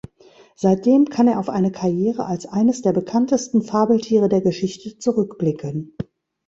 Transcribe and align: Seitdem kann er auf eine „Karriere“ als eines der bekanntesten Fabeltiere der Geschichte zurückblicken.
Seitdem 0.55 1.05
kann 1.09 1.27
er 1.27 1.37
auf 1.39 1.47
eine 1.47 1.71
„Karriere“ 1.71 2.25
als 2.25 2.47
eines 2.47 2.81
der 2.81 2.91
bekanntesten 2.91 3.61
Fabeltiere 3.61 4.29
der 4.29 4.41
Geschichte 4.41 4.97
zurückblicken. 4.97 5.95